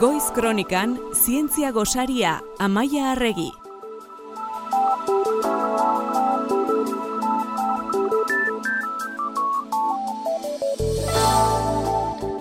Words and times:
Goiz 0.00 0.30
Kronikan 0.32 0.96
Zientzia 1.12 1.72
Gosaria 1.72 2.40
Amaia 2.58 3.10
Arregi. 3.12 3.50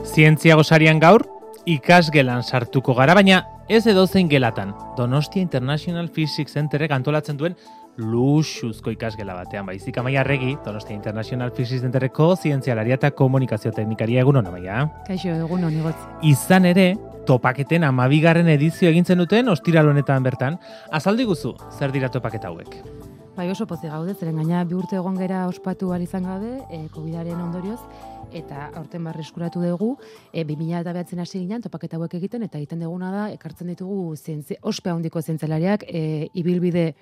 Zientzia 0.06 0.56
Gosarian 0.56 1.02
gaur 1.04 1.26
ikasgelan 1.68 2.48
sartuko 2.48 2.96
gara, 2.96 3.12
baina 3.14 3.42
ez 3.68 3.84
edo 3.92 4.08
zein 4.08 4.32
gelatan. 4.32 4.72
Donostia 4.96 5.44
International 5.44 6.08
Physics 6.08 6.56
Centerrek 6.56 6.96
antolatzen 6.96 7.36
duen 7.36 7.60
luxuzko 8.00 8.96
ikasgela 8.96 9.36
batean. 9.36 9.68
Baizik 9.68 10.00
Amaia 10.00 10.24
Arregi, 10.24 10.56
Donostia 10.64 10.96
International 10.96 11.52
Physics 11.52 11.84
Centerreko 11.84 12.38
zientzialaria 12.38 12.96
eta 12.96 13.12
komunikazio 13.12 13.76
teknikaria 13.76 14.24
egun 14.24 14.40
hona, 14.40 14.56
Amaia. 14.56 14.86
Kaixo, 15.12 15.36
egun 15.36 15.68
honi 15.68 15.84
Izan 16.24 16.72
ere, 16.72 16.94
topaketen 17.30 17.86
amabigarren 17.86 18.50
edizio 18.50 18.90
egintzen 18.90 19.22
duten 19.22 19.54
ostiral 19.54 19.92
honetan 19.92 20.26
bertan. 20.26 20.58
Azaldi 21.00 21.28
guzu, 21.30 21.54
zer 21.78 21.94
dira 21.94 22.10
topaketa 22.10 22.50
hauek? 22.50 22.80
Bai 23.38 23.46
oso 23.54 23.68
pozi 23.70 23.88
gaude, 23.88 24.16
zeren 24.18 24.40
gaina 24.42 24.64
bi 24.68 24.76
urte 24.76 24.98
egon 24.98 25.16
gera 25.16 25.46
ospatu 25.48 25.94
izan 26.02 26.26
gabe, 26.28 26.58
e, 26.72 26.88
COVID-aren 26.92 27.40
ondorioz, 27.40 27.80
eta 28.34 28.72
aurten 28.76 29.04
barri 29.04 29.22
eskuratu 29.22 29.62
dugu, 29.62 29.96
e, 30.34 30.44
2000 30.44 30.82
eta 30.82 30.94
behatzen 30.94 31.20
hasi 31.20 31.40
ginen, 31.40 31.62
topaketa 31.62 31.98
hauek 31.98 32.16
egiten, 32.16 32.44
eta 32.44 32.58
egiten 32.58 32.80
duguna 32.80 33.12
da, 33.12 33.30
ekartzen 33.32 33.68
ditugu 33.68 34.16
zientzi, 34.18 34.58
ospea 34.62 34.94
handiko 34.94 35.22
zientzialariak, 35.22 35.86
e, 35.88 36.28
ibilbide 36.34 36.96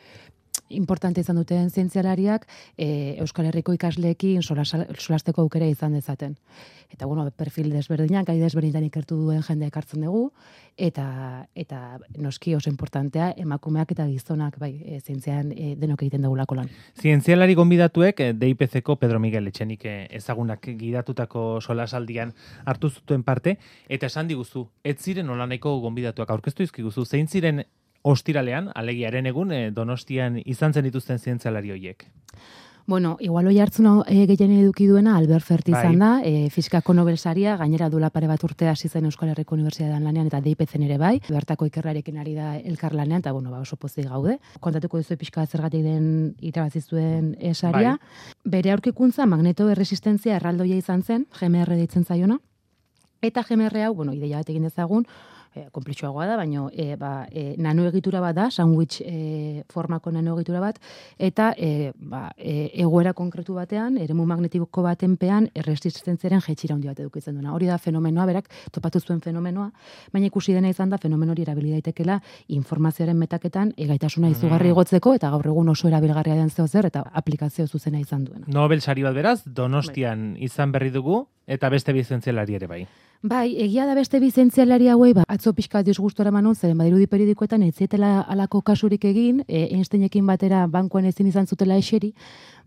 importante 0.70 1.21
izan 1.21 1.38
duten 1.39 1.70
zientzialariak 1.70 2.48
e, 2.78 3.16
Euskal 3.22 3.47
Herriko 3.50 3.73
ikasleekin 3.73 4.42
solasteko 4.44 5.42
aukera 5.42 5.67
izan 5.67 5.94
dezaten. 5.94 6.36
Eta 6.89 7.05
bueno, 7.05 7.30
perfil 7.36 7.69
desberdinak, 7.69 8.28
gai 8.30 8.38
desberdinetan 8.39 8.86
ikertu 8.88 9.17
duen 9.19 9.44
jende 9.44 9.67
ekartzen 9.67 10.05
dugu 10.05 10.30
eta 10.77 11.47
eta 11.58 11.97
noski 12.22 12.53
oso 12.55 12.69
importantea 12.69 13.31
emakumeak 13.38 13.92
eta 13.92 14.05
gizonak 14.08 14.59
bai 14.61 14.72
e, 14.86 15.00
zientzian 15.02 15.52
e, 15.52 15.73
denok 15.75 16.03
egiten 16.05 16.23
dugulako 16.27 16.59
lan. 16.59 16.70
Zientzialari 17.02 17.58
gonbidatuek 17.58 18.22
e, 18.22 18.30
DIPCko 18.38 18.95
Pedro 19.02 19.20
Miguel 19.20 19.49
Etxenik 19.49 19.86
e, 19.86 19.95
ezagunak 20.20 20.70
gidatutako 20.80 21.47
solasaldian 21.61 22.33
hartu 22.66 22.89
zuten 22.89 23.23
parte 23.23 23.58
eta 23.89 24.05
esan 24.05 24.30
diguzu 24.30 24.67
ez 24.83 24.99
ziren 25.02 25.30
olaneko 25.30 25.80
gonbidatuak 25.81 26.30
aurkeztu 26.30 26.64
dizkiguzu 26.64 27.05
zein 27.05 27.27
ziren 27.27 27.66
ostiralean, 28.02 28.72
alegiaren 28.76 29.26
egun, 29.26 29.52
e, 29.52 29.72
donostian 29.72 30.42
izan 30.45 30.73
zen 30.73 30.88
dituzten 30.88 31.20
zientzialari 31.20 31.72
horiek. 31.72 32.08
Bueno, 32.88 33.17
igual 33.20 33.50
hoi 33.50 33.58
hartzuna 33.59 33.98
e, 34.08 34.22
gehien 34.30 34.54
eduki 34.62 34.86
duena 34.88 35.17
Albert 35.20 35.44
Ferti 35.44 35.73
bai. 35.73 35.81
izan 35.81 36.00
da, 36.00 36.12
e, 36.23 36.48
fiskako 36.50 36.94
Nobel 36.95 37.17
saria, 37.17 37.58
gainera 37.59 37.89
dula 37.92 38.09
pare 38.09 38.30
bat 38.31 38.44
urte 38.48 38.70
hasi 38.72 38.88
zen 38.88 39.04
Euskal 39.09 39.34
Herriko 39.34 39.58
Unibertsitatean 39.58 40.08
lanean 40.08 40.30
eta 40.31 40.39
DIPCen 40.39 40.86
ere 40.88 40.95
bai, 40.98 41.17
bertako 41.28 41.67
ikerrarekin 41.67 42.17
ari 42.17 42.38
da 42.38 42.56
elkar 42.56 42.95
lanean, 42.95 43.20
eta 43.20 43.34
bueno, 43.36 43.52
ba, 43.52 43.59
oso 43.59 43.76
pozik 43.76 44.08
gaude. 44.08 44.39
Kontatuko 44.64 45.04
duzu 45.04 45.17
pixka 45.20 45.45
zergatik 45.45 45.84
den 45.84 46.38
irabazi 46.39 46.80
zuen 46.80 47.36
esaria. 47.42 47.98
Bai. 47.98 48.52
Bere 48.56 48.72
aurkikuntza 48.72 49.26
magneto 49.28 49.67
erresistentzia 49.67 50.38
erraldoia 50.38 50.80
izan 50.80 51.04
zen, 51.04 51.28
GMR 51.42 51.76
ditzen 51.76 52.06
zaiona, 52.06 52.39
eta 53.22 53.44
GMR 53.44 53.84
hau, 53.84 53.95
bueno, 53.95 54.14
ideia 54.14 54.38
bat 54.39 54.50
egin 54.50 54.64
dezagun, 54.64 55.04
e, 55.66 56.27
da, 56.27 56.38
baina 56.38 56.69
e, 56.72 56.95
ba, 56.95 57.27
e, 57.31 57.55
nano 57.58 57.86
egitura 57.88 58.22
bat 58.22 58.36
da, 58.36 58.50
sandwich 58.52 59.02
e, 59.02 59.64
formako 59.69 60.11
nano 60.11 60.36
egitura 60.36 60.59
bat, 60.59 60.80
eta 61.17 61.53
e, 61.58 61.91
ba, 61.95 62.31
e, 62.38 62.72
egoera 62.81 63.14
konkretu 63.14 63.53
batean, 63.53 63.97
eremu 63.97 64.25
magnetiko 64.25 64.83
baten 64.83 65.17
pean, 65.17 65.49
erresistentziaren 65.55 66.41
jetxira 66.41 66.75
handi 66.75 66.87
bat 66.87 66.99
edukitzen 66.99 67.36
duena. 67.36 67.54
Hori 67.54 67.67
da 67.67 67.77
fenomenoa, 67.77 68.26
berak, 68.26 68.49
topatu 68.71 68.99
zuen 68.99 69.21
fenomenoa, 69.21 69.70
baina 70.14 70.27
ikusi 70.27 70.54
dena 70.54 70.70
izan 70.70 70.89
da, 70.89 70.98
fenomeno 70.98 71.32
hori 71.32 71.45
erabili 71.45 71.71
daitekela 71.76 72.20
informazioaren 72.48 73.17
metaketan, 73.17 73.73
egaitasuna 73.77 74.30
izugarri 74.33 74.71
mm. 74.71 74.77
gotzeko, 74.82 75.15
eta 75.17 75.32
gaur 75.33 75.48
egun 75.53 75.70
oso 75.73 75.87
erabilgarria 75.87 76.36
den 76.36 76.49
zeo 76.49 76.67
zer, 76.67 76.89
eta 76.92 77.03
aplikazio 77.14 77.67
zuzena 77.67 77.99
izan 77.99 78.26
duena. 78.26 78.45
Nobel 78.48 78.82
sari 78.82 79.03
bat 79.03 79.15
beraz, 79.17 79.42
donostian 79.45 80.33
bai. 80.33 80.45
izan 80.49 80.71
berri 80.71 80.92
dugu, 80.93 81.26
eta 81.47 81.69
beste 81.69 81.93
bizentzialari 81.95 82.59
ere 82.59 82.67
bai. 82.67 82.85
Bai, 83.23 83.55
egia 83.58 83.87
da 83.89 83.95
beste 83.97 84.19
bizentzialari 84.21 84.91
hauei, 84.93 85.13
ba, 85.17 85.23
atzo 85.27 85.49
pixka 85.58 85.81
disgustora 85.81 86.30
manon, 86.30 86.53
zeren 86.53 86.77
badirudi 86.77 87.08
periodikoetan 87.09 87.63
ez 87.65 87.73
zetela 87.73 88.21
alako 88.21 88.61
kasurik 88.61 89.08
egin, 89.09 89.41
e, 89.47 89.63
Einsteinekin 89.73 90.27
batera 90.27 90.67
bankoen 90.67 91.05
ezin 91.09 91.27
izan 91.27 91.47
zutela 91.47 91.80
eseri, 91.81 92.11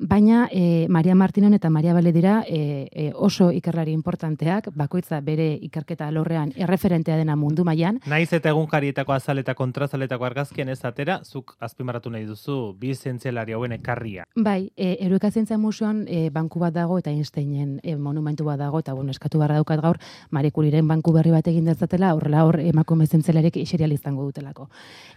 baina 0.01 0.49
e, 0.51 0.89
Maria 0.89 1.15
Martinon 1.15 1.55
eta 1.55 1.71
Maria 1.71 1.95
Bale 1.95 2.11
dira 2.13 2.41
e, 2.49 2.89
e, 2.91 3.13
oso 3.15 3.53
ikerlari 3.53 3.93
importanteak, 3.93 4.71
bakoitza 4.75 5.21
bere 5.21 5.53
ikerketa 5.69 6.11
lorrean 6.11 6.51
erreferentea 6.57 7.17
dena 7.21 7.37
mundu 7.37 7.65
mailan. 7.65 8.01
Naiz 8.07 8.33
eta 8.33 8.51
egunkarietako 8.51 9.13
azaleta 9.13 9.55
kontrazaletako 9.55 10.25
argazkien 10.25 10.69
ez 10.69 10.81
atera, 10.85 11.21
zuk 11.23 11.55
azpimarratu 11.61 12.11
nahi 12.11 12.27
duzu 12.27 12.75
bizentzialari 12.81 13.55
hauen 13.55 13.77
ekarria. 13.79 14.27
Bai, 14.35 14.73
e, 14.77 14.97
Erueka 15.07 15.31
Zientzia 15.31 15.59
Museoan 15.59 16.07
e, 16.09 16.29
banku 16.31 16.59
bat 16.59 16.75
dago 16.75 16.99
eta 16.99 17.11
Einsteinen 17.15 17.79
e, 17.85 17.95
monumentu 17.97 18.45
bat 18.49 18.59
dago, 18.59 18.70
eta 18.79 18.93
bueno, 18.95 19.11
eskatu 19.11 19.39
barra 19.39 19.57
daukat 19.57 19.81
gaur, 19.81 19.99
Marie 20.31 20.53
banku 20.83 21.13
berri 21.13 21.31
bat 21.31 21.47
egin 21.47 21.65
dezatela, 21.65 22.15
horrela 22.15 22.45
hor 22.45 22.61
emakume 22.61 23.07
zentzelarek 23.07 23.57
iserial 23.57 23.93
izango 23.93 24.23
dutelako. 24.25 24.69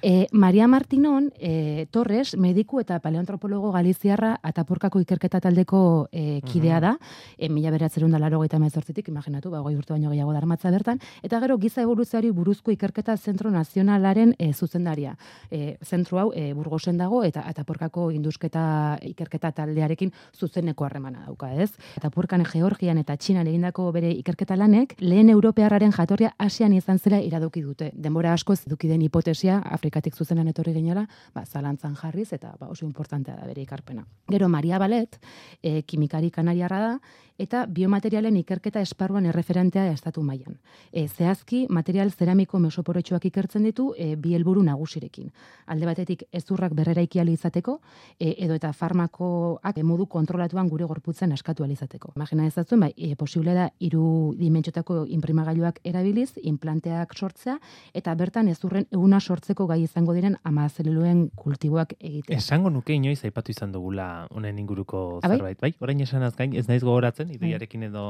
E, 0.02 0.28
Maria 0.32 0.68
Martinon, 0.68 1.32
e, 1.40 1.88
Torres, 1.92 2.36
mediku 2.38 2.80
eta 2.80 3.00
paleoantropologo 3.00 3.72
galiziarra 3.72 4.40
atapurkako 4.42 5.00
ikerketa 5.00 5.40
taldeko 5.40 6.08
e, 6.12 6.42
kidea 6.42 6.80
da, 6.80 6.98
e, 7.38 7.50
mila 7.50 7.72
beratzerun 7.72 8.12
da 8.12 8.20
laro 8.20 8.40
gaita 8.40 8.60
mezortzitik, 8.60 9.08
imaginatu, 9.08 9.52
ba, 9.52 9.62
goi 9.62 9.76
urte 9.76 9.94
baino 9.94 10.10
gehiago 10.10 10.34
darmatza 10.34 10.72
bertan, 10.72 11.00
eta 11.24 11.40
gero 11.40 11.58
giza 11.58 11.82
evoluzioari 11.82 12.32
buruzko 12.32 12.72
ikerketa 12.72 13.16
zentro 13.18 13.52
nazionalaren 13.52 14.36
e, 14.40 14.52
zuzendaria. 14.54 15.16
E, 15.52 15.78
zentro 15.84 16.20
hau 16.20 16.32
e, 16.36 16.54
burgosen 16.54 16.98
dago 16.98 17.24
eta 17.24 17.44
atapurkako 17.50 18.10
indusketa 18.12 18.98
ikerketa 19.02 19.52
taldearekin 19.52 20.12
zuzeneko 20.38 20.86
harremana 20.86 21.26
dauka, 21.28 21.52
ez? 21.54 21.72
Atapurkan 21.98 22.44
Georgian 22.48 22.98
eta 23.02 23.18
Txinan 23.44 23.52
egindako 23.52 23.90
bere 23.92 24.10
ikerketa 24.16 24.56
lanek, 24.56 24.94
lehen 25.04 25.28
europearraren 25.30 25.92
jatorria 25.92 26.30
asian 26.40 26.72
izan 26.74 27.00
zela 27.00 27.18
iraduki 27.20 27.62
dute. 27.62 27.90
Denbora 27.94 28.32
askoz 28.32 28.62
eduki 28.70 28.88
den 28.88 29.02
hipotesia, 29.04 29.58
Afrikatik 29.76 30.16
zuzenan 30.16 30.48
etorri 30.48 30.72
geniala, 30.72 31.04
ba, 31.36 31.44
zalantzan 31.44 31.98
jarriz 32.00 32.30
eta 32.32 32.54
ba, 32.60 32.70
oso 32.72 32.86
importantea 32.86 33.36
da 33.36 33.46
bere 33.46 33.62
ikarpena. 33.66 34.06
Gero 34.32 34.48
Maria 34.48 34.80
Balet, 34.80 35.20
e, 35.62 35.82
kimikari 35.84 36.32
kanariarra 36.32 36.80
da, 36.80 36.94
eta 37.38 37.66
biomaterialen 37.66 38.36
ikerketa 38.38 38.82
esparruan 38.82 39.26
erreferentea 39.26 39.88
estatu 39.92 40.22
mailan. 40.24 40.58
E, 40.92 41.08
zehazki, 41.08 41.66
material 41.70 42.12
zeramiko 42.12 42.60
mesoporetxoak 42.60 43.26
ikertzen 43.30 43.64
ditu 43.64 43.94
e, 43.98 44.16
bi 44.16 44.36
helburu 44.38 44.64
nagusirekin. 44.64 45.32
Alde 45.68 45.90
batetik 45.90 46.24
ezurrak 46.32 46.74
berrera 46.78 47.02
ikiali 47.02 47.34
izateko, 47.34 47.80
e, 48.20 48.36
edo 48.46 48.54
eta 48.54 48.74
farmakoak 48.74 49.82
modu 49.84 50.06
kontrolatuan 50.06 50.70
gure 50.70 50.86
gorputzen 50.86 51.32
askatu 51.34 51.66
izateko. 51.66 52.12
Imagina 52.16 52.46
ezatzen, 52.46 52.80
bai, 52.80 52.94
e, 52.98 53.16
posible 53.16 53.54
da 53.54 53.70
hiru 53.80 54.36
dimentsiotako 54.38 55.06
inprimagailuak 55.08 55.80
erabiliz, 55.84 56.34
implanteak 56.44 57.14
sortzea, 57.16 57.58
eta 57.94 58.14
bertan 58.16 58.48
ezurren 58.48 58.86
eguna 58.92 59.20
sortzeko 59.20 59.66
gai 59.68 59.82
izango 59.84 60.14
diren 60.14 60.38
ama 60.44 60.68
zeluluen 60.70 61.30
kultiboak 61.36 61.96
egitea. 62.00 62.38
Esango 62.38 62.70
nuke 62.70 62.94
inoiz 62.94 63.24
aipatu 63.24 63.52
izan 63.52 63.72
dugula 63.72 64.28
honen 64.30 64.60
inguruko 64.60 65.20
ah, 65.24 65.28
bai? 65.28 65.38
zerbait, 65.38 65.60
bai? 65.60 65.74
Orain 65.80 66.00
esan 66.02 66.24
gain, 66.38 66.54
ez 66.56 66.68
naiz 66.68 66.84
gogoratzen 66.84 67.24
zen, 67.24 67.33
ideiarekin 67.38 67.88
edo 67.90 68.06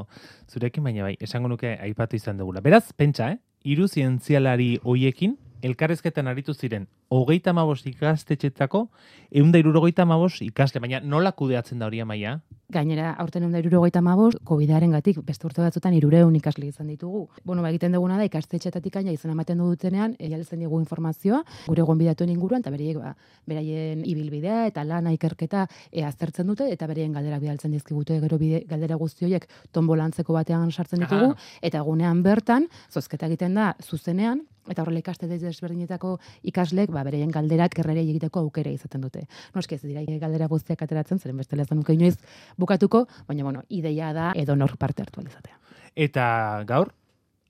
zurekin, 0.52 0.84
baina 0.84 1.08
bai, 1.08 1.16
esango 1.22 1.52
nuke 1.52 1.76
aipatu 1.82 2.20
izan 2.20 2.38
dugula. 2.38 2.62
Beraz, 2.62 2.86
pentsa, 2.98 3.32
eh? 3.34 3.40
Iru 3.64 3.88
zientzialari 3.88 4.78
hoiekin, 4.84 5.38
elkarrezketan 5.64 6.28
aritu 6.28 6.54
ziren, 6.54 6.88
hogeita 7.14 7.54
mabos 7.56 7.86
ikastetxetzako, 7.88 8.90
eunda 9.32 9.62
irurogeita 9.62 10.06
mabos 10.06 10.42
ikasle, 10.44 10.82
baina 10.84 11.00
nola 11.00 11.32
kudeatzen 11.32 11.80
da 11.80 11.88
hori 11.88 12.04
amaia? 12.04 12.42
Gainera, 12.74 13.12
aurten 13.22 13.44
egun 13.46 13.54
da 13.54 13.60
irurogeita 13.62 14.02
mabos, 14.02 14.34
COVID-aren 14.50 14.96
gatik, 14.96 15.20
beste 15.26 15.46
urte 15.48 15.62
batzutan 15.62 15.94
irureun 15.94 16.34
ikasle 16.40 16.66
izan 16.68 16.90
ditugu. 16.90 17.28
Bueno, 17.46 17.62
ba, 17.62 17.70
egiten 17.70 17.94
duguna 17.94 18.18
da, 18.18 18.26
ikastetxetatik 18.26 18.98
aina 19.00 19.14
izan 19.14 19.34
ematen 19.36 19.62
dutenean, 19.62 20.16
egialtzen 20.20 20.64
dugu 20.66 20.80
informazioa, 20.82 21.44
gure 21.68 21.86
gonbidatuen 21.86 22.32
inguruan, 22.34 22.64
eta 22.66 22.74
bereiek, 22.74 22.98
ba, 23.02 23.14
beraien 23.50 24.02
ibilbidea 24.10 24.64
eta 24.72 24.86
lana 24.88 25.14
ikerketa 25.14 25.68
e, 25.92 26.04
aztertzen 26.08 26.50
dute, 26.50 26.70
eta 26.74 26.90
bereien 26.90 27.14
galdera 27.14 27.40
bidaltzen 27.44 27.76
dizkigute 27.76 28.18
gero 28.24 28.42
bide, 28.42 28.64
galdera 28.70 28.98
guztioiek 29.02 29.46
tombolantzeko 29.72 30.34
batean 30.34 30.72
sartzen 30.72 31.06
ditugu, 31.06 31.34
eta 31.62 31.84
egunean 31.84 32.26
bertan, 32.26 32.68
zozketa 32.90 33.30
egiten 33.30 33.60
da, 33.60 33.74
zuzenean, 33.84 34.42
eta 34.70 34.82
horrela 34.82 35.00
ikaste 35.00 35.28
desberdinetako 35.28 36.18
ikasleek 36.44 36.92
ba 36.92 37.04
bereien 37.04 37.32
galderak 37.32 37.78
errere 37.80 38.02
egiteko 38.02 38.46
aukera 38.46 38.72
izaten 38.72 39.02
dute. 39.02 39.28
Noski 39.56 39.76
ez 39.76 39.82
dira 39.84 40.04
galdera 40.20 40.48
guztiak 40.48 40.82
ateratzen, 40.82 41.20
zeren 41.20 41.38
bestela 41.38 41.64
ez 41.64 41.72
nuke 41.72 41.94
inoiz 41.94 42.18
bukatuko, 42.58 43.06
baina 43.28 43.44
bueno, 43.44 43.64
ideia 43.70 44.14
da 44.14 44.32
edo 44.36 44.56
nor 44.56 44.78
parte 44.78 45.04
hartu 45.04 45.22
alizatea. 45.22 45.60
Eta 45.96 46.64
gaur 46.68 46.94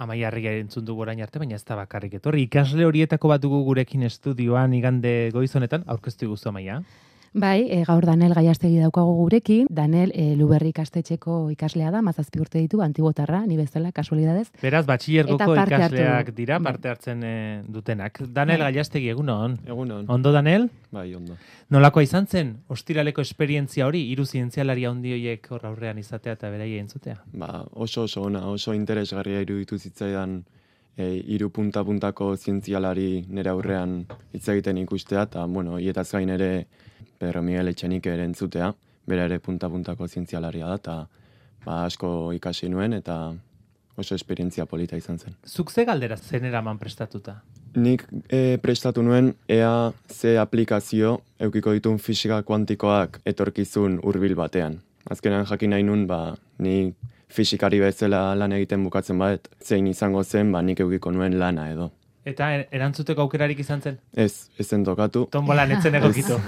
Amaia 0.04 0.28
Arria 0.28 0.52
entzun 0.58 0.86
dugu 0.86 1.04
orain 1.06 1.22
arte, 1.22 1.40
baina 1.40 1.56
ez 1.56 1.64
da 1.64 1.78
bakarrik 1.78 2.18
etorri. 2.18 2.48
Ikasle 2.48 2.86
horietako 2.86 3.30
bat 3.30 3.42
dugu 3.42 3.62
gurekin 3.64 4.04
estudioan 4.04 4.74
igande 4.74 5.30
goizonetan, 5.34 5.86
aurkeztu 5.88 6.28
guzu 6.32 6.50
Amaia. 6.50 6.82
Bai, 7.34 7.66
e, 7.72 7.82
gaur 7.88 8.06
Daniel 8.06 8.36
Gaiastegi 8.38 8.78
daukago 8.78 9.16
gurekin. 9.18 9.66
Daniel 9.74 10.12
e, 10.14 10.36
Luberri 10.38 10.70
ikastetxeko 10.70 11.50
ikaslea 11.50 11.90
da, 11.92 12.04
mazazpi 12.06 12.42
urte 12.44 12.62
ditu, 12.62 12.84
antibotarra, 12.86 13.40
ni 13.50 13.58
bezala, 13.58 13.90
kasualidadez. 13.92 14.52
Beraz, 14.62 14.84
batxillergoko 14.86 15.56
ikasleak 15.58 16.30
dira, 16.38 16.60
bai. 16.60 16.72
parte 16.72 16.92
hartzen 16.94 17.24
e, 17.26 17.34
dutenak. 17.66 18.22
Daniel 18.30 18.62
bai. 18.62 18.70
Gaiastegi, 18.72 19.10
egunon? 19.16 19.58
Egunon. 19.66 20.06
Ondo, 20.14 20.32
Daniel? 20.36 20.70
Bai, 20.94 21.08
ondo. 21.18 21.40
Nolakoa 21.74 22.06
izan 22.06 22.30
zen, 22.30 22.54
ostiraleko 22.70 23.26
esperientzia 23.26 23.88
hori, 23.90 24.06
iru 24.14 24.28
zientzialaria 24.30 24.94
hondioiek 24.94 25.50
hor 25.50 25.66
aurrean 25.72 25.98
izatea 25.98 26.38
eta 26.38 26.54
beraia 26.54 26.86
entzutea? 26.86 27.18
Ba, 27.34 27.64
oso 27.74 28.06
oso 28.06 28.28
ona, 28.30 28.46
oso 28.54 28.78
interesgarria 28.78 29.42
iruditu 29.42 29.82
zitzaidan 29.82 30.44
e, 30.96 31.10
iru 31.34 31.50
punta-puntako 31.50 32.36
zientzialari 32.38 33.26
nire 33.28 33.50
aurrean 33.50 34.04
hitz 34.34 34.48
egiten 34.54 34.78
ikustea, 34.86 35.26
eta, 35.26 35.48
bueno, 35.50 35.80
hietaz 35.82 36.12
gain 36.14 36.30
ere 36.30 36.52
Pedro 37.24 37.42
Miguel 37.42 37.72
Etxenik 37.72 38.08
ere 38.12 38.26
entzutea, 38.28 38.74
bera 39.08 39.24
ere 39.30 39.40
punta-puntako 39.40 40.10
zientzialaria 40.12 40.68
da, 40.68 40.76
eta 40.82 40.96
ba, 41.64 41.84
asko 41.86 42.34
ikasi 42.36 42.68
nuen, 42.72 42.98
eta 43.00 43.18
oso 43.96 44.18
esperientzia 44.18 44.66
polita 44.68 44.98
izan 45.00 45.20
zen. 45.20 45.38
Zuk 45.48 45.72
ze 45.72 45.86
galdera 45.88 46.18
zen 46.18 46.50
eraman 46.50 46.80
prestatuta? 46.82 47.38
Nik 47.80 48.04
e, 48.28 48.58
prestatu 48.62 49.02
nuen 49.06 49.32
ea 49.50 49.94
ze 50.10 50.36
aplikazio 50.38 51.14
eukiko 51.40 51.74
ditun 51.78 51.98
fisika 51.98 52.42
kuantikoak 52.44 53.22
etorkizun 53.26 54.00
hurbil 54.04 54.36
batean. 54.36 54.82
Azkenan 55.10 55.48
jakin 55.48 55.74
nahi 55.74 55.88
nun, 55.88 56.04
ba, 56.08 56.36
ni 56.60 56.94
fisikari 57.34 57.80
bezala 57.80 58.36
lan 58.36 58.52
egiten 58.60 58.84
bukatzen 58.84 59.20
bat, 59.20 59.48
zein 59.64 59.88
izango 59.88 60.24
zen, 60.24 60.52
ba, 60.52 60.62
nik 60.62 60.84
eukiko 60.84 61.16
nuen 61.16 61.40
lana 61.40 61.70
edo. 61.72 61.90
Eta 62.26 62.52
er, 62.56 62.68
erantzuteko 62.72 63.26
aukerarik 63.26 63.64
izan 63.64 63.82
zen? 63.82 63.98
Ez, 64.12 64.50
ez 64.60 64.68
zen 64.68 64.84
tokatu. 64.84 65.26
Tombolan 65.32 65.72
etzen 65.78 65.96
egokitu. 66.02 66.40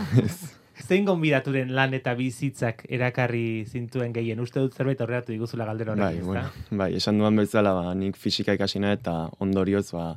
Zein 0.84 1.06
gonbidaturen 1.08 1.72
lan 1.76 1.94
eta 1.96 2.14
bizitzak 2.18 2.84
erakarri 2.92 3.64
zintuen 3.66 4.12
gehien? 4.14 4.40
Uste 4.44 4.60
dut 4.60 4.76
zerbait 4.76 5.00
horreatu 5.02 5.32
diguzula 5.32 5.66
galdera 5.66 5.94
horrekin, 5.94 6.20
bai, 6.20 6.26
bueno, 6.28 6.80
bai, 6.82 6.90
esan 7.00 7.20
duan 7.22 7.36
bezala, 7.40 7.72
ba, 7.78 7.94
nik 7.96 8.18
fisika 8.20 8.54
ikasina 8.58 8.92
eta 8.98 9.14
ondorioz, 9.40 9.88
ba, 9.96 10.10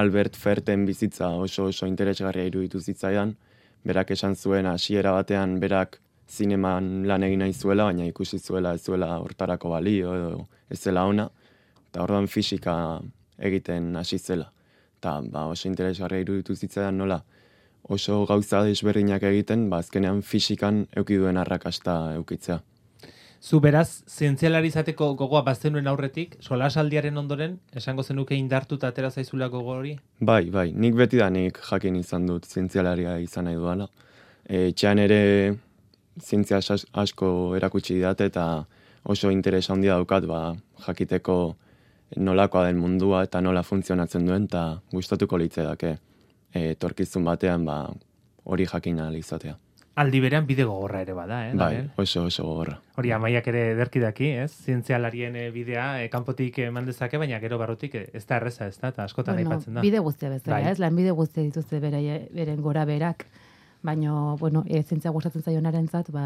Albert 0.00 0.38
Ferten 0.40 0.86
bizitza 0.88 1.28
oso 1.36 1.66
oso 1.68 1.86
interesgarria 1.86 2.48
iruditu 2.48 2.80
zitzaidan, 2.80 3.34
berak 3.84 4.14
esan 4.16 4.34
zuen 4.36 4.66
hasiera 4.66 5.12
batean 5.12 5.58
berak 5.60 6.00
zineman 6.32 7.04
lan 7.06 7.26
egin 7.26 7.44
nahi 7.44 7.52
zuela, 7.52 7.84
baina 7.90 8.06
ikusi 8.08 8.38
zuela 8.38 8.72
ez 8.74 8.82
zuela 8.86 9.18
hortarako 9.20 9.74
balio 9.74 10.14
edo 10.16 10.46
ez 10.70 10.80
zela 10.80 11.04
ona, 11.04 11.28
eta 11.90 12.02
orduan 12.06 12.26
fisika 12.26 12.74
egiten 13.38 13.92
hasi 13.96 14.18
zela. 14.18 14.48
Eta 14.98 15.18
ba, 15.20 15.46
oso 15.52 15.68
interesgarria 15.68 16.24
iruditu 16.24 16.56
zitzaidan 16.56 16.96
nola, 16.96 17.20
oso 17.82 18.24
gauza 18.26 18.62
desberdinak 18.64 19.22
egiten, 19.22 19.68
ba, 19.70 19.80
azkenean 19.82 20.22
fisikan 20.22 20.86
eukiduen 20.96 21.36
arrakasta 21.36 22.14
eukitzea. 22.18 22.60
Zu 23.42 23.58
beraz, 23.58 24.04
zientzialari 24.06 24.68
izateko 24.70 25.08
gogoa 25.18 25.40
baztenuen 25.42 25.88
aurretik, 25.90 26.36
solasaldiaren 26.40 27.16
ondoren, 27.18 27.56
esango 27.74 28.04
zenuke 28.04 28.36
indartu 28.38 28.78
eta 28.78 28.92
atera 28.92 29.10
zaizula 29.10 29.48
gogo 29.50 29.74
hori? 29.74 29.96
Bai, 30.20 30.44
bai, 30.50 30.68
nik 30.72 30.94
beti 30.94 31.18
da 31.18 31.28
nik 31.30 31.58
jakin 31.70 31.96
izan 31.98 32.28
dut 32.28 32.46
zientzialaria 32.46 33.16
izan 33.18 33.50
nahi 33.50 33.58
duela. 33.58 33.88
E, 34.46 34.70
txan 34.70 35.02
ere 35.02 35.18
zientzia 36.22 36.60
asko 37.02 37.32
erakutsi 37.56 37.96
didate 37.96 38.30
eta 38.30 38.46
oso 39.02 39.30
interes 39.34 39.68
handia 39.70 39.98
daukat 39.98 40.28
ba, 40.30 40.54
jakiteko 40.86 41.56
nolakoa 42.16 42.68
den 42.68 42.78
mundua 42.78 43.24
eta 43.26 43.40
nola 43.40 43.62
funtzionatzen 43.66 44.26
duen 44.26 44.46
eta 44.46 44.64
gustatuko 44.92 45.38
litzedake 45.42 45.96
e, 45.96 45.98
torkizun 46.78 47.24
batean 47.24 47.64
ba, 47.64 47.76
hori 48.44 48.66
jakin 48.66 49.00
izatea. 49.16 49.58
Aldi 49.92 50.22
berean 50.24 50.46
bide 50.48 50.64
gogorra 50.64 51.02
ere 51.04 51.12
bada, 51.12 51.38
eh? 51.50 51.52
Bai, 51.52 51.82
oso, 52.00 52.24
oso 52.24 52.46
gogorra. 52.46 52.78
Hori, 52.96 53.10
amaiak 53.12 53.48
ere 53.52 53.74
derki 53.76 54.00
daki, 54.00 54.30
ez? 54.40 54.48
Zientzialarien 54.64 55.36
eh, 55.36 55.50
bidea, 55.52 55.84
e, 56.00 56.06
kanpotik 56.12 56.62
eman 56.64 56.88
dezake, 56.88 57.20
baina 57.20 57.40
gero 57.42 57.58
barrutik 57.60 57.98
ez 58.00 58.22
da 58.24 58.38
erreza, 58.38 58.70
ez 58.72 58.78
da? 58.78 58.88
Eta 58.88 59.04
askotan 59.04 59.36
bueno, 59.36 59.50
aipatzen 59.50 59.76
da. 59.76 59.84
Bide 59.84 60.00
guztia 60.00 60.30
bezala, 60.32 60.62
bai. 60.62 60.70
ez? 60.72 60.78
Lan 60.80 60.96
bide 60.96 61.12
guztia 61.18 61.44
dituzte 61.44 61.80
bere, 61.84 62.00
beren 62.32 62.62
gora 62.64 62.86
berak. 62.88 63.26
Baina, 63.84 64.14
bueno, 64.40 64.64
e, 64.64 64.80
zientzia 64.80 65.12
gustatzen 65.12 65.44
zaionaren 65.44 65.90
zat, 65.92 66.08
ba, 66.14 66.24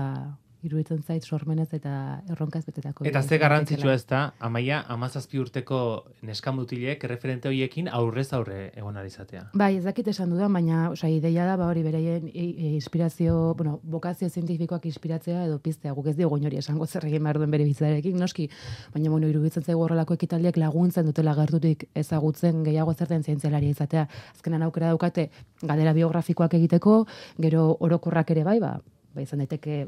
iruditzen 0.66 1.02
zait 1.02 1.24
sormenez 1.24 1.68
eta 1.76 2.22
erronkaz 2.30 2.64
betetako. 2.66 3.06
Eta 3.08 3.22
ze 3.22 3.38
garrantzitsua 3.38 3.94
ez 3.94 4.04
da, 4.06 4.22
amaia, 4.40 4.82
amazazpi 4.92 5.38
urteko 5.40 5.80
neskamutilek 6.26 7.04
referente 7.10 7.48
horiekin 7.48 7.88
aurrez 7.88 8.32
aurre 8.36 8.70
egon 8.74 8.96
izatea. 9.06 9.50
Bai, 9.54 9.76
ez 9.76 9.84
dakit 9.84 10.08
esan 10.08 10.30
dudan, 10.30 10.52
baina 10.52 10.90
osa, 10.90 11.08
ideia 11.12 11.44
da, 11.46 11.56
ba, 11.56 11.68
hori 11.68 11.82
bereien 11.84 12.28
inspirazio, 12.32 13.54
bueno, 13.58 13.78
bokazio 13.82 14.28
zientifikoak 14.28 14.86
inspiratzea 14.88 15.44
edo 15.46 15.58
piztea, 15.62 15.92
guk 15.92 16.08
ez 16.12 16.16
dugu 16.16 16.38
hori 16.38 16.60
esango 16.62 16.86
zer 16.86 17.06
egin 17.06 17.22
behar 17.22 17.38
duen 17.38 17.50
bere 17.50 17.64
bizitzarekin, 17.64 18.16
noski, 18.18 18.48
baina 18.94 19.10
bueno, 19.10 19.28
iruditzen 19.28 19.62
zaigu 19.62 19.84
horrelako 19.84 20.16
ekitaldiak 20.18 20.56
laguntzen 20.56 21.06
dutela 21.06 21.34
gertutik 21.34 21.86
ezagutzen 21.94 22.64
gehiago 22.64 22.94
zerten 22.94 23.22
zientzialaria 23.22 23.76
izatea. 23.76 24.06
Azkenan 24.34 24.66
aukera 24.66 24.92
daukate, 24.94 25.30
gadera 25.62 25.92
biografikoak 25.96 26.54
egiteko, 26.58 27.04
gero 27.38 27.68
orokorrak 27.80 28.30
ere 28.34 28.44
bai, 28.44 28.58
ba, 28.60 28.76
ba 29.16 29.24
izan 29.24 29.40
daiteke 29.42 29.86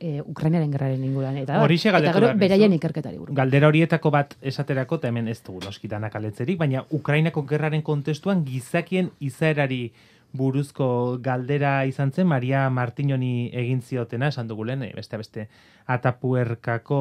e, 0.00 0.20
Ukrainaren 0.20 0.70
gerraren 0.74 1.04
inguruan 1.04 1.38
eta 1.40 1.62
Horixe 1.64 1.88
eta 1.88 2.12
gero 2.12 2.34
beraien 2.36 2.76
ikerketari 2.76 3.18
buruz. 3.18 3.34
Galdera 3.38 3.70
horietako 3.72 4.12
bat 4.14 4.36
esaterako 4.52 5.00
eta 5.00 5.08
hemen 5.08 5.32
ez 5.32 5.40
dugu 5.46 5.64
noskitanak 5.64 6.14
aletzerik, 6.20 6.60
baina 6.60 6.84
Ukrainako 7.00 7.46
gerraren 7.48 7.82
kontestuan 7.82 8.44
gizakien 8.44 9.10
izaerari 9.24 9.88
buruzko 10.36 11.18
galdera 11.24 11.72
izan 11.88 12.12
zen 12.12 12.28
Maria 12.28 12.68
Martinoni 12.70 13.48
egin 13.56 13.80
ziotena 13.80 14.28
esan 14.28 14.48
dugu 14.48 14.66
lehen, 14.68 14.84
beste 14.94 15.16
beste 15.16 15.48
atapuerkako 15.88 17.00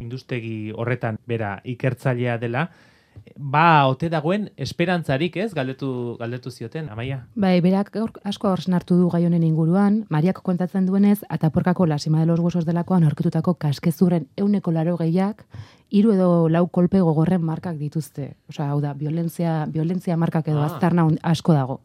industegi 0.00 0.72
horretan 0.72 1.20
bera 1.28 1.58
ikertzailea 1.64 2.38
dela, 2.40 2.70
ba 3.36 3.86
ote 3.86 4.08
dagoen 4.08 4.50
esperantzarik, 4.56 5.36
ez? 5.36 5.52
Galdetu 5.54 6.16
galdetu 6.18 6.50
zioten, 6.50 6.88
Amaia. 6.90 7.26
Bai, 7.34 7.60
berak 7.60 7.92
asko 8.24 8.50
hor 8.50 8.60
hartu 8.72 8.96
du 8.96 9.08
gai 9.10 9.24
honen 9.26 9.42
inguruan, 9.42 10.04
Mariak 10.10 10.42
kontatzen 10.42 10.86
duenez, 10.86 11.20
ataporkako 11.28 11.86
lasima 11.86 12.20
de 12.20 12.26
los 12.26 12.40
huesos 12.40 12.64
delakoan 12.64 13.04
aurkitutako 13.04 13.54
kaskezuren 13.54 14.28
euneko 14.36 14.72
laro 14.72 14.96
gehiak, 14.96 15.44
hiru 15.90 16.12
edo 16.12 16.48
lau 16.48 16.66
kolpe 16.68 17.00
gogorren 17.00 17.42
markak 17.42 17.78
dituzte. 17.78 18.34
Osea, 18.48 18.70
hau 18.70 18.80
da, 18.80 18.94
violentzia, 18.94 19.66
violentzia 19.66 20.16
markak 20.16 20.48
edo 20.48 20.62
ah. 20.62 20.66
aztarna 20.66 21.08
asko 21.22 21.52
dago. 21.52 21.80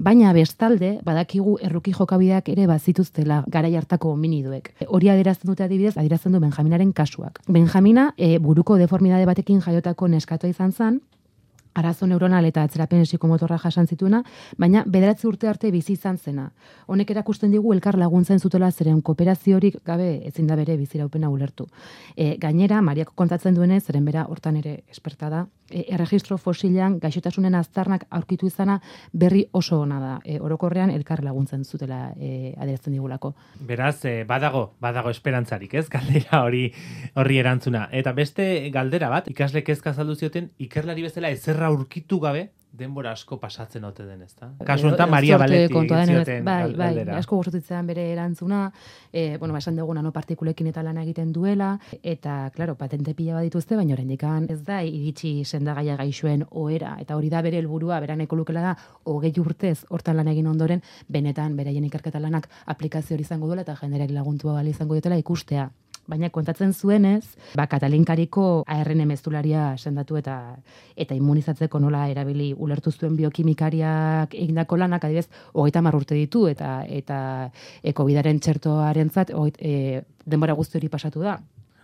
Baina 0.00 0.30
bestalde, 0.32 0.94
badakigu 1.04 1.58
erruki 1.60 1.92
jokabideak 1.92 2.46
ere 2.48 2.64
bazituztela 2.70 3.42
garai 3.52 3.74
hartako 3.76 4.14
hominiduek. 4.14 4.70
Hori 4.88 5.10
adierazten 5.12 5.50
dute 5.50 5.66
adibidez, 5.66 5.92
adierazten 6.00 6.32
du 6.32 6.40
Benjaminaren 6.40 6.94
kasuak. 6.96 7.42
Benjamina, 7.48 8.06
e, 8.16 8.38
buruko 8.38 8.78
deformidade 8.80 9.26
batekin 9.28 9.60
jaiotako 9.60 10.08
neskatua 10.08 10.48
izan 10.48 10.72
zen, 10.72 10.96
arazo 11.74 12.06
neuronal 12.06 12.48
eta 12.48 12.64
atzerapen 12.64 13.04
psikomotorra 13.04 13.58
jasan 13.60 13.86
zituena, 13.86 14.22
baina 14.56 14.86
bederatzi 14.86 15.28
urte 15.28 15.52
arte 15.52 15.70
bizi 15.70 15.98
izan 15.98 16.16
zena. 16.16 16.48
Honek 16.86 17.12
erakusten 17.12 17.52
digu 17.52 17.74
elkar 17.76 17.98
laguntzen 18.00 18.40
zutela 18.40 18.70
zeren 18.70 19.02
kooperaziorik 19.02 19.82
gabe 19.84 20.10
ezin 20.32 20.48
da 20.48 20.56
bere 20.56 20.78
biziraupena 20.80 21.28
ulertu. 21.28 21.68
E, 22.16 22.38
gainera, 22.40 22.80
Mariako 22.80 23.12
kontatzen 23.14 23.54
duenez, 23.54 23.84
zeren 23.84 24.08
bera 24.08 24.24
hortan 24.32 24.56
ere 24.56 24.80
esperta 24.88 25.28
da, 25.28 25.46
erregistro 25.70 26.38
fosilean 26.38 26.98
gaixotasunen 27.00 27.54
aztarnak 27.54 28.06
aurkitu 28.10 28.46
izana 28.46 28.78
berri 29.12 29.46
oso 29.52 29.80
ona 29.80 30.00
da. 30.00 30.12
E, 30.24 30.38
orokorrean 30.40 30.90
elkar 30.90 31.24
laguntzen 31.24 31.64
zutela 31.64 32.12
e, 32.16 32.54
adierazten 32.56 32.94
digulako. 32.96 33.34
Beraz, 33.66 34.04
e, 34.04 34.24
badago, 34.28 34.74
badago 34.80 35.10
esperantzarik, 35.10 35.74
ez? 35.74 35.88
Galdera 35.96 36.42
hori 36.44 36.66
horri 37.14 37.40
erantzuna. 37.42 37.88
Eta 37.92 38.12
beste 38.16 38.46
galdera 38.74 39.10
bat, 39.12 39.28
ikasle 39.30 39.64
kezka 39.66 39.94
zaldu 39.94 40.16
zioten, 40.16 40.50
ikerlari 40.58 41.06
bezala 41.06 41.30
ezerra 41.30 41.70
aurkitu 41.70 42.20
gabe, 42.20 42.50
denbora 42.72 43.12
asko 43.12 43.38
pasatzen 43.40 43.84
ote 43.84 44.04
den, 44.06 44.22
ezta? 44.22 44.50
Kasu 44.66 44.88
honetan 44.88 45.10
Maria 45.10 45.38
Baleti 45.40 45.74
zioten 45.74 46.44
bai, 46.44 46.72
bai, 46.76 46.92
asko 47.18 47.40
gustatzen 47.40 47.86
bere 47.86 48.06
erantzuna, 48.12 48.70
eh, 49.12 49.36
bueno, 49.38 49.54
ba, 49.54 49.58
esan 49.58 49.76
dugu 49.76 49.94
nanopartikulekin 49.94 50.70
eta 50.70 50.82
lana 50.82 51.02
egiten 51.02 51.32
duela. 51.32 51.72
Eta 52.02 52.50
claro, 52.54 52.76
patente 52.76 53.14
pila 53.14 53.34
badituzte, 53.40 53.76
baina 53.76 53.94
oraindik 53.94 54.24
ez 54.48 54.62
da 54.64 54.82
iritsi 54.82 55.44
sendagaia 55.44 55.96
gaixoen 55.96 56.44
ohera. 56.50 56.96
Eta 57.00 57.16
hori 57.16 57.28
da 57.30 57.42
bere 57.42 57.58
helburua, 57.58 58.00
beran 58.00 58.20
ekolukela 58.20 58.60
da 58.60 58.76
20 59.04 59.40
urtez 59.40 59.84
hortan 59.88 60.16
lan 60.16 60.28
egin 60.28 60.46
ondoren 60.46 60.82
benetan 61.08 61.56
beraien 61.56 61.84
ikerketa 61.84 62.20
lanak 62.20 62.48
aplikazio 62.66 63.14
hori 63.14 63.22
izango 63.22 63.46
duela 63.46 63.62
eta 63.62 63.76
jenderak 63.80 64.10
laguntua 64.10 64.54
gali 64.60 64.70
izango 64.70 64.94
dutela 64.94 65.18
ikustea 65.18 65.70
baina 66.08 66.30
kontatzen 66.30 66.72
zuenez, 66.74 67.36
ba, 67.56 67.66
katalinkariko 67.70 68.64
ARN 68.66 69.04
mezularia 69.08 69.76
sendatu 69.78 70.18
eta 70.20 70.36
eta 70.96 71.14
immunizatzeko 71.14 71.78
nola 71.78 72.06
erabili 72.10 72.50
ulertu 72.56 72.90
zuen 72.92 73.16
biokimikariak 73.16 74.34
egindako 74.34 74.80
lanak, 74.80 75.04
adibez, 75.04 75.28
hogeita 75.52 75.82
marrurte 75.82 76.18
ditu, 76.18 76.46
eta 76.48 76.80
eta 76.88 77.20
eko 77.82 78.04
bidaren 78.08 78.40
txertoaren 78.40 79.10
zat, 79.10 79.32
e, 79.58 80.02
denbora 80.26 80.58
guzti 80.58 80.78
hori 80.78 80.88
pasatu 80.88 81.24
da. 81.24 81.38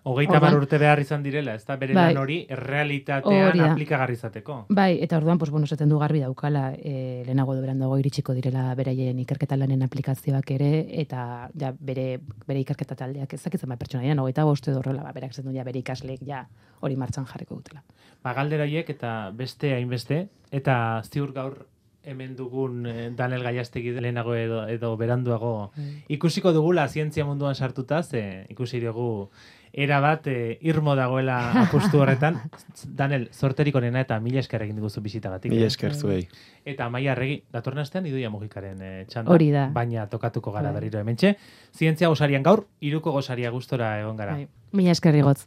Hogeita 0.07 0.39
bar 0.39 0.55
urte 0.55 0.79
behar 0.79 1.01
izan 1.03 1.25
direla, 1.25 1.57
ez 1.59 1.65
da 1.67 1.75
bere 1.81 1.95
bai. 1.97 2.05
lan 2.13 2.21
hori 2.21 2.37
realitatean 2.61 3.63
aplikagarri 3.67 4.15
izateko. 4.15 4.59
Bai, 4.79 5.01
eta 5.03 5.19
orduan, 5.19 5.39
pues, 5.39 5.51
bueno, 5.51 5.67
zaten 5.67 5.91
du 5.91 5.99
garbi 5.99 6.21
daukala, 6.23 6.69
e, 6.79 7.25
lehenago 7.27 7.57
doberan 7.59 7.83
dago 7.83 7.99
iritsiko 7.99 8.37
direla 8.37 8.69
beraien 8.79 9.19
ikerketa 9.19 9.59
lanen 9.59 9.83
aplikazioak 9.83 10.53
ere, 10.55 10.71
eta 11.03 11.51
ja, 11.59 11.73
bere, 11.91 12.07
bere 12.47 12.63
ikerketa 12.63 12.95
taldeak 12.95 13.35
ezakitzen 13.35 13.69
bai 13.69 13.81
pertsona, 13.81 14.07
ja, 14.07 14.15
hogeita 14.23 14.47
boste 14.47 14.71
dorrela, 14.71 15.03
ba, 15.03 15.11
berak 15.17 15.35
zen 15.35 15.51
du, 15.51 15.55
ja, 15.57 15.67
bere 15.67 15.83
ikasleek 15.83 16.23
ja 16.27 16.47
hori 16.87 16.95
martxan 16.97 17.27
jarriko 17.27 17.59
dutela. 17.59 17.83
Ba, 18.23 18.35
galderaiek 18.39 18.95
eta 18.95 19.33
beste 19.35 19.75
hainbeste, 19.75 20.29
eta 20.55 21.03
ziur 21.11 21.35
gaur 21.35 21.65
hemen 22.07 22.37
dugun 22.39 22.87
eh, 22.87 23.11
Daniel 23.17 23.43
Gaiastegi 23.43 23.93
lehenago 23.99 24.35
edo, 24.39 24.63
edo 24.71 24.95
beranduago 24.97 25.73
mm. 25.75 26.07
ikusiko 26.17 26.55
dugula 26.55 26.89
zientzia 26.89 27.27
munduan 27.27 27.55
sartuta, 27.55 28.03
ze 28.03 28.47
ikusi 28.49 28.81
dugu 28.81 29.29
era 29.77 29.99
bat 30.01 30.25
eh, 30.33 30.57
irmo 30.65 30.95
dagoela 30.97 31.37
apustu 31.67 32.01
horretan. 32.01 32.39
Daniel, 33.01 33.29
zorterik 33.37 33.77
onena 33.77 34.01
eta 34.07 34.17
mila 34.25 34.41
esker 34.41 34.65
egin 34.65 34.79
diguzu 34.81 35.03
bizitagatik. 35.05 35.53
Mila 35.53 35.67
eh? 35.67 35.73
esker 35.73 35.95
zuei. 35.95 36.23
Eta 36.65 36.89
maia 36.91 37.13
arregi, 37.13 37.43
datorren 37.53 37.85
astean 37.85 38.09
iduia 38.09 38.31
mugikaren 38.33 38.81
eh, 38.81 39.05
txanda. 39.11 39.35
Hori 39.35 39.51
da. 39.53 39.67
Baina 39.77 40.07
tokatuko 40.09 40.55
gara 40.55 40.71
bai. 40.71 40.81
berriro 40.81 41.03
hementxe. 41.03 41.35
Zientzia 41.77 42.09
gozarian 42.09 42.47
gaur, 42.47 42.65
iruko 42.81 43.13
gozaria 43.19 43.53
gustora 43.53 43.99
egon 44.01 44.17
gara. 44.17 44.39
Bai. 44.41 44.49
Mila 44.77 44.97
esker 44.97 45.21
igotz. 45.21 45.35